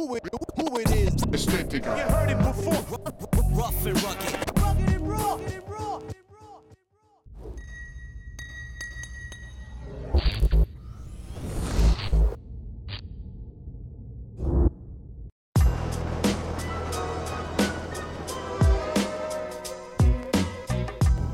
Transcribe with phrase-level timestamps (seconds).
[0.00, 0.22] who it,
[0.56, 1.14] who it is.
[1.26, 1.96] Ästhetiker.
[1.96, 2.82] You heard it before.
[3.52, 4.32] Rough and rugged.
[4.58, 5.34] Rugged and raw.
[5.34, 6.00] Rugged and raw.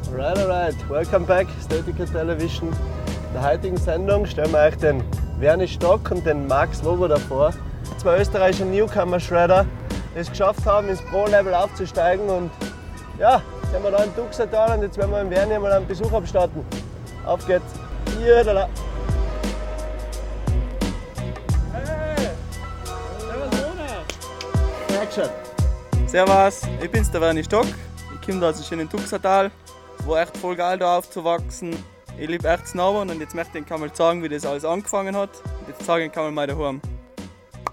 [0.09, 0.89] Alright, alright.
[0.91, 2.69] Welcome back, Statica Television.
[2.69, 5.05] In der heutigen Sendung stellen wir euch den
[5.39, 7.53] Werni Stock und den Max Woboda vor.
[8.07, 9.67] Zwei österreichische Newcomer-Shredder,
[10.15, 12.29] die es geschafft haben, ins Pro-Level aufzusteigen.
[12.29, 12.53] Und
[13.19, 15.89] ja, jetzt sind wir da im Duxertal und jetzt werden wir im Werni mal einen
[15.89, 16.65] Besuch abstatten.
[17.25, 17.65] Auf geht's.
[18.25, 18.69] Jodala.
[25.03, 25.29] Action.
[26.07, 27.67] Servus, ich bin's der Werni Stock.
[28.15, 29.51] Ich komme da aus dem schönen Tuxertal.
[29.99, 31.75] Es war echt voll geil da aufzuwachsen.
[32.17, 35.17] Ich liebe echt Snowboarden und jetzt möchte ich Ihnen mal sagen, wie das alles angefangen
[35.17, 35.31] hat.
[35.59, 36.81] Und jetzt zeige ich Ihnen mal daheim.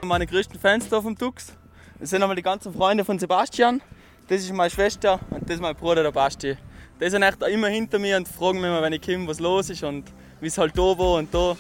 [0.04, 1.54] Meine größten Fans da vom Tux.
[1.98, 3.82] Das sind einmal die ganzen Freunde von Sebastian.
[4.28, 6.58] Das ist meine Schwester und das ist mein Bruder der Basti.
[7.00, 9.70] Die sind echt immer hinter mir und fragen mich immer, wenn ich komme, was los
[9.70, 10.04] ist und
[10.42, 11.56] wie es halt da war und da.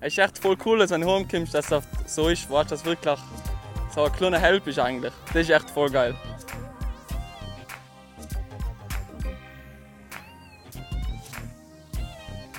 [0.00, 2.84] Es ist echt voll cool, dass wenn du heimkommst, dass das so ist, weißt, dass
[2.84, 3.18] wirklich
[3.94, 5.12] so ein kleiner Help ist eigentlich.
[5.32, 6.14] Das ist echt voll geil.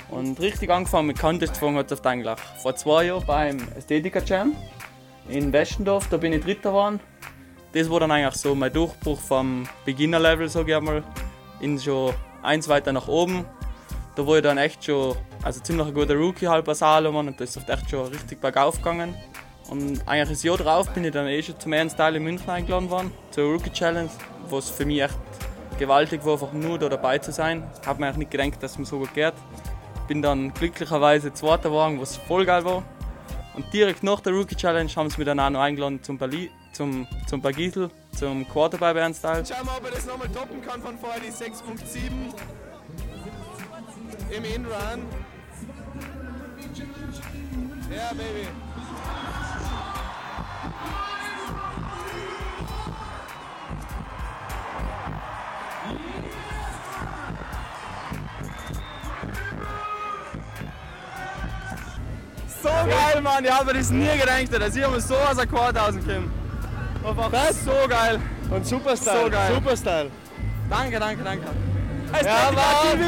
[0.09, 4.55] Und richtig angefangen mit Contest-Fahren hat es eigentlich vor zwei Jahren beim Ästhetiker Jam
[5.29, 6.99] in Westendorf, da bin ich Dritter geworden.
[7.71, 11.03] Das war dann eigentlich so mein Durchbruch vom Beginner-Level, sage ich einmal,
[11.59, 13.45] in schon eins weiter nach oben.
[14.15, 17.39] Da war ich dann echt schon, also ziemlich ein guter Rookie halb bei Salomon und
[17.39, 19.15] das ist echt schon richtig bergauf gegangen.
[19.69, 22.49] Und eigentlich das Jahr drauf bin ich dann eh schon zum ersten Teil in München
[22.49, 24.09] eingeladen worden, zur Rookie Challenge,
[24.49, 25.17] was für mich echt
[25.77, 27.63] gewaltig war, einfach nur da dabei zu sein.
[27.79, 29.33] Ich habe mir eigentlich nicht gedacht, dass es mir so gut geht.
[30.07, 32.83] Bin dann glücklicherweise Zweiter geworden, was voll geil war.
[33.55, 36.49] Und direkt nach der Rookie Challenge haben sie mich dann auch noch eingeladen zum Berlin,
[36.71, 39.43] zum, zum Bergisel, zum Quarterback Band Style.
[39.45, 42.11] Schauen wir, ob er das nochmal toppen kann von vorher, die 6.7
[44.35, 45.05] im In-Run.
[47.91, 48.47] Ja, Baby.
[63.19, 63.45] Geil, Mann!
[63.45, 66.31] Ich habe mir das nie gedacht, dass ich mir so aus der Quad rauskomme.
[67.03, 68.19] Einfach so geil.
[68.49, 69.23] Und Superstyle.
[69.23, 69.53] So geil.
[69.55, 70.11] Superstyle.
[70.69, 71.45] Danke, danke, danke.
[72.23, 72.99] Ja, Mann!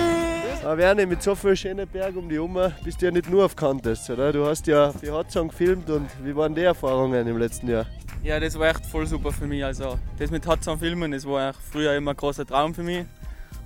[0.64, 3.46] Aber Werni, mit so vielen schönen Bergen um die Umme bist du ja nicht nur
[3.46, 4.32] auf Contests, oder?
[4.32, 7.88] Du hast ja die Hotzone gefilmt und wie waren die Erfahrungen im letzten Jahr?
[8.22, 9.66] Ja, das war echt voll super für mich.
[9.66, 13.06] Also, das mit Hudson Filmen, das war früher immer ein großer Traum für mich.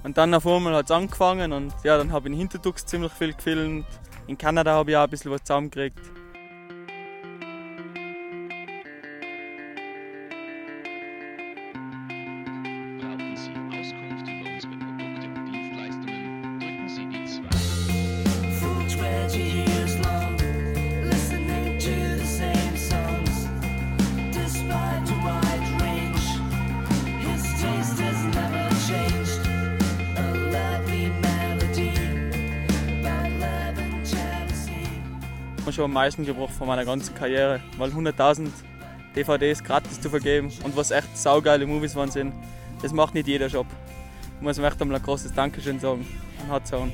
[0.03, 3.12] Und dann auf einmal hat es angefangen und ja, dann habe ich in Hintertux ziemlich
[3.12, 3.85] viel gefilmt.
[4.27, 6.00] In Kanada habe ich auch ein bisschen was zusammengekriegt.
[35.75, 38.47] Schon am meisten gebraucht von meiner ganzen Karriere, weil 100.000
[39.16, 42.34] DVDs gratis zu vergeben und was echt saugeile Movies waren sind,
[42.81, 43.68] das macht nicht jeder Job.
[44.38, 46.06] Ich muss mir echt einmal ein großes Dankeschön sagen
[46.41, 46.91] an Hudson.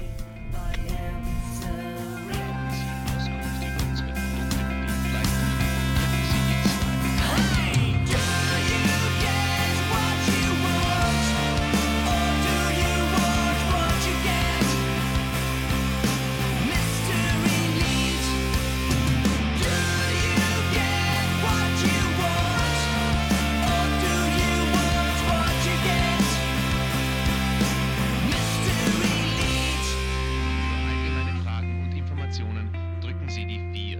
[33.31, 33.97] Sie die 4.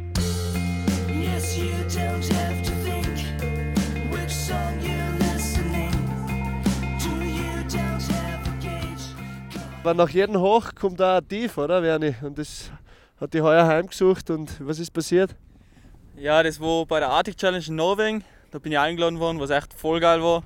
[1.24, 3.08] Yes, you don't have to think
[4.12, 5.94] which song you're listening
[7.00, 7.10] to.
[7.24, 9.16] You don't have a gauge.
[9.84, 12.14] Aber nach jedem Hoch kommt auch ein Tief, oder Werni?
[12.22, 12.72] Und das
[13.22, 15.34] hat die heuer heimgesucht und was ist passiert?
[16.18, 18.26] Ja, das war bei der Arctic Challenge in Norwegen.
[18.52, 20.44] Da bin ich eingeladen worden, was echt voll geil war.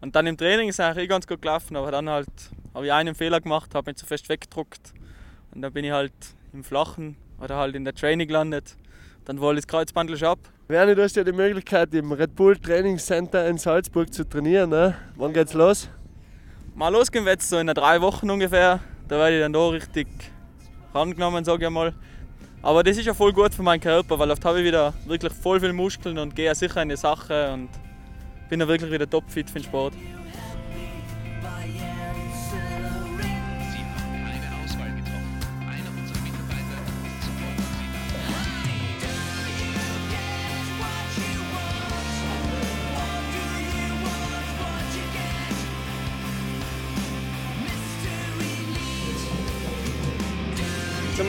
[0.00, 2.28] Und dann im Training ist eigentlich eh ganz gut gelaufen, aber dann halt
[2.72, 4.94] habe ich einen Fehler gemacht, habe mich zu fest weggedruckt.
[5.54, 6.14] Und dann bin ich halt
[6.54, 8.76] im Flachen oder halt in der Training gelandet.
[9.24, 10.38] Dann wollte ich das Kreuzbandel ab.
[10.68, 14.70] Werni, du hast ja die Möglichkeit im Red Bull Training Center in Salzburg zu trainieren.
[14.70, 14.94] Ne?
[15.16, 15.88] Wann geht's los?
[16.74, 18.80] Mal losgehen wird so in drei Wochen ungefähr.
[19.08, 20.06] Da werde ich dann da richtig
[20.94, 21.92] rangenommen, sage ich mal.
[22.62, 25.32] Aber das ist ja voll gut für meinen Körper, weil oft habe ich wieder wirklich
[25.32, 27.68] voll viel Muskeln und gehe sicher in die Sache und
[28.48, 29.94] bin dann wirklich wieder topfit für den Sport.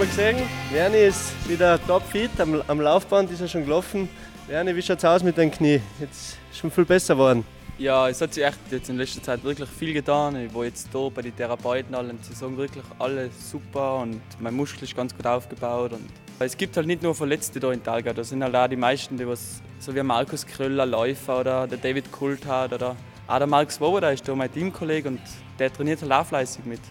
[0.04, 4.10] Wir gesehen, Werni ist wieder topfit, am, am Laufband ist er schon gelaufen.
[4.48, 5.80] Werni, wie schaut's aus mit deinem Knie?
[5.98, 7.46] Jetzt ist schon viel besser geworden.
[7.78, 10.36] Ja, es hat sich echt jetzt in letzter Zeit wirklich viel getan.
[10.36, 14.54] Ich war jetzt hier bei den Therapeuten allen, sie sagen wirklich alles super und mein
[14.54, 15.94] Muskel ist ganz gut aufgebaut.
[15.94, 16.10] Und
[16.40, 19.18] es gibt halt nicht nur Verletzte hier in Talga, da sind halt auch die meisten,
[19.18, 23.72] die was, so wie Markus Kröller, Läufer oder der David Coulthard oder auch der Mark
[23.72, 25.22] Swoboda ist da mein Teamkollege und
[25.60, 26.82] der trainiert halt auch fleißig mit.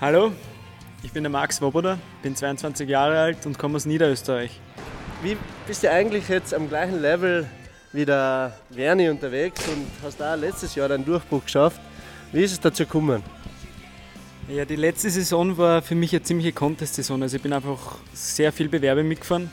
[0.00, 0.32] Hallo,
[1.02, 4.60] ich bin der Max Swoboda, bin 22 Jahre alt und komme aus Niederösterreich.
[5.22, 5.36] Wie
[5.66, 7.46] bist du eigentlich jetzt am gleichen Level
[7.92, 11.80] wie der Werni unterwegs und hast auch letztes Jahr deinen Durchbruch geschafft?
[12.32, 13.22] Wie ist es dazu gekommen?
[14.48, 17.22] Ja, die letzte Saison war für mich eine ziemliche Contest-Saison.
[17.22, 19.50] Also ich bin einfach sehr viel Bewerbe mitgefahren.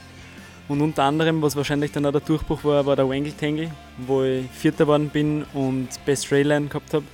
[0.68, 4.24] Und unter anderem, was wahrscheinlich dann auch der Durchbruch war, war der Wangle Tangle, wo
[4.24, 7.06] ich Vierter geworden bin und Best Rayline gehabt habe.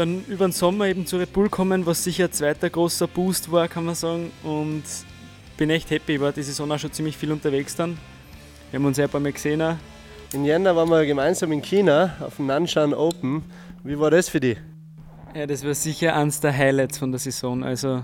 [0.00, 3.52] Dann über den Sommer eben zu Red Bull kommen, was sicher ein zweiter großer Boost
[3.52, 4.30] war, kann man sagen.
[4.42, 4.82] Und
[5.58, 6.14] bin echt happy.
[6.14, 7.98] Ich war die Saison auch schon ziemlich viel unterwegs dann.
[8.70, 9.60] Wir haben uns ja ein paar Mal gesehen.
[9.60, 9.76] Auch.
[10.32, 13.42] In Jänner waren wir gemeinsam in China auf dem Nanshan Open.
[13.84, 14.56] Wie war das für dich?
[15.34, 17.62] Ja, das war sicher eines der Highlights von der Saison.
[17.62, 18.02] Also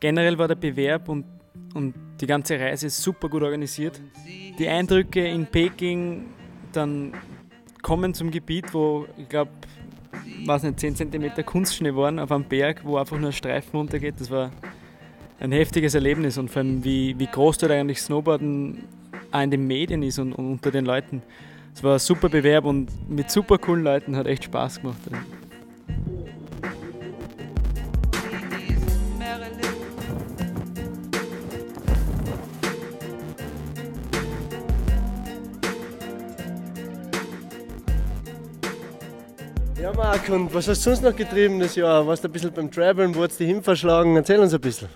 [0.00, 1.24] generell war der Bewerb und,
[1.72, 4.02] und die ganze Reise super gut organisiert.
[4.58, 6.26] Die Eindrücke in Peking,
[6.72, 7.14] dann
[7.80, 9.50] kommen zum Gebiet, wo ich glaube,
[10.44, 14.14] weiß nicht, 10 cm Kunstschnee waren auf einem Berg, wo einfach nur ein Streifen runtergeht.
[14.18, 14.50] Das war
[15.40, 18.84] ein heftiges Erlebnis und vor allem, wie, wie groß dort eigentlich Snowboarden
[19.32, 21.22] auch in den Medien ist und, und unter den Leuten.
[21.74, 24.98] Es war ein super Bewerb und mit super coolen Leuten hat echt Spaß gemacht.
[40.12, 42.06] Marc, und was hast du sonst noch getrieben das Jahr?
[42.06, 44.14] Warst du ein bisschen beim Traveln, wurdest du hin verschlagen?
[44.14, 44.90] Erzähl uns ein bisschen.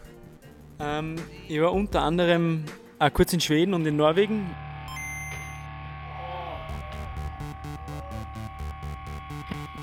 [0.79, 1.17] Ähm,
[1.49, 2.65] ich war unter anderem
[2.99, 4.55] auch kurz in Schweden und in Norwegen.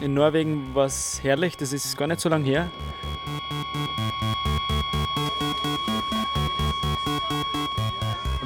[0.02, 2.70] In Norwegen war es herrlich, das ist gar nicht so lange her.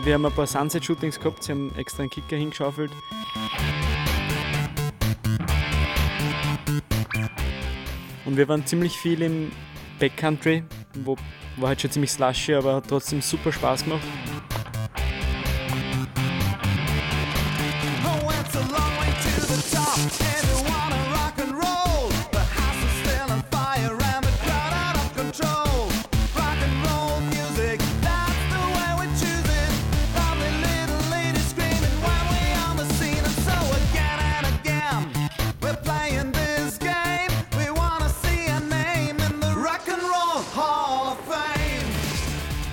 [0.05, 2.93] Wir haben ein paar Sunset-Shootings gehabt, sie haben extra einen Kicker hingeschaufelt.
[8.27, 9.53] Und wir waren ziemlich viel im
[9.99, 10.63] Backcountry,
[11.05, 11.15] wo
[11.55, 14.01] war halt schon ziemlich slushy, aber hat trotzdem super Spaß gemacht.
[18.05, 18.27] Oh,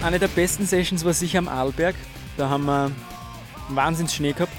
[0.04, 1.94] Eine der besten Sessions war sicher am Arlberg.
[2.36, 2.90] Da haben wir
[3.70, 4.52] Wahnsinns Schnee gehabt.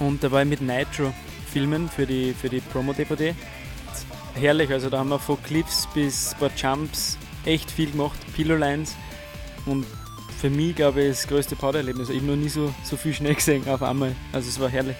[0.00, 1.14] Und da war ich mit Nitro
[1.46, 3.36] filmen für die, für die Promo-DVD.
[4.34, 8.96] Herrlich, also da haben wir von Cliffs bis ein paar Jumps echt viel gemacht, Pillow-Lines.
[9.64, 9.86] Und
[10.40, 12.08] für mich, glaube ich, das größte Powder-Erlebnis.
[12.08, 14.12] Ich habe noch nie so, so viel Schnee gesehen auf einmal.
[14.32, 14.96] Also es war herrlich.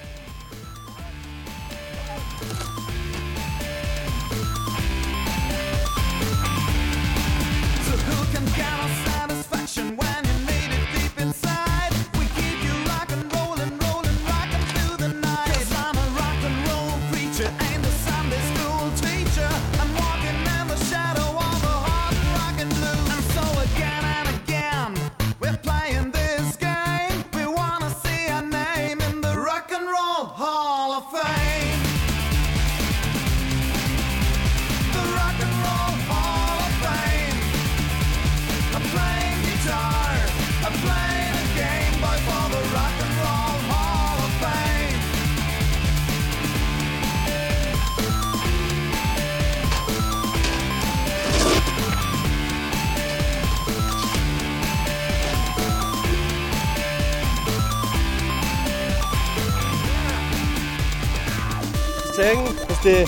[62.22, 62.38] Sehen,
[62.68, 63.04] was die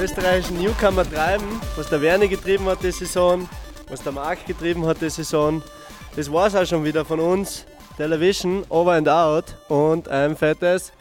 [0.00, 1.44] österreichischen Newcomer treiben,
[1.74, 3.48] was der Werni getrieben hat die Saison.
[3.88, 5.60] was der Marc getrieben hat die Saison.
[6.14, 7.66] Das war's auch schon wieder von uns.
[7.96, 10.92] Television, over and out und ein fettes